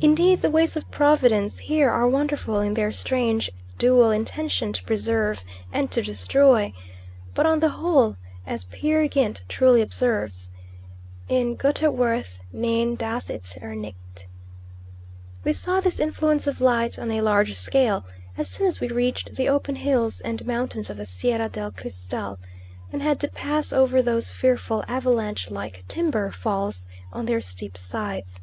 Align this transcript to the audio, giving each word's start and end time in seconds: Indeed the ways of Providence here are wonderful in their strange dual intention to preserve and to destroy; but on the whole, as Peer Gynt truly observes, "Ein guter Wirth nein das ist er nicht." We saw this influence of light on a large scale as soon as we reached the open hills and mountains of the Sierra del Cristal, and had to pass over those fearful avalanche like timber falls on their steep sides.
Indeed 0.00 0.40
the 0.40 0.48
ways 0.48 0.78
of 0.78 0.90
Providence 0.90 1.58
here 1.58 1.90
are 1.90 2.08
wonderful 2.08 2.60
in 2.60 2.72
their 2.72 2.90
strange 2.90 3.50
dual 3.76 4.10
intention 4.10 4.72
to 4.72 4.82
preserve 4.84 5.44
and 5.70 5.90
to 5.90 6.00
destroy; 6.00 6.72
but 7.34 7.44
on 7.44 7.60
the 7.60 7.68
whole, 7.68 8.16
as 8.46 8.64
Peer 8.64 9.06
Gynt 9.08 9.44
truly 9.46 9.82
observes, 9.82 10.48
"Ein 11.28 11.54
guter 11.54 11.90
Wirth 11.90 12.40
nein 12.50 12.94
das 12.96 13.28
ist 13.28 13.58
er 13.60 13.74
nicht." 13.74 14.24
We 15.44 15.52
saw 15.52 15.80
this 15.80 16.00
influence 16.00 16.46
of 16.46 16.62
light 16.62 16.98
on 16.98 17.10
a 17.10 17.20
large 17.20 17.52
scale 17.56 18.06
as 18.38 18.48
soon 18.48 18.66
as 18.68 18.80
we 18.80 18.88
reached 18.88 19.34
the 19.36 19.50
open 19.50 19.76
hills 19.76 20.22
and 20.22 20.46
mountains 20.46 20.88
of 20.88 20.96
the 20.96 21.04
Sierra 21.04 21.50
del 21.50 21.72
Cristal, 21.72 22.38
and 22.90 23.02
had 23.02 23.20
to 23.20 23.28
pass 23.28 23.70
over 23.70 24.00
those 24.00 24.30
fearful 24.32 24.82
avalanche 24.88 25.50
like 25.50 25.84
timber 25.88 26.30
falls 26.30 26.86
on 27.12 27.26
their 27.26 27.42
steep 27.42 27.76
sides. 27.76 28.40